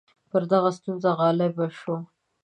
پر 0.29 0.41
دغه 0.51 0.69
ستونزه 0.77 1.09
غالب 1.19 1.53
شو. 1.79 1.95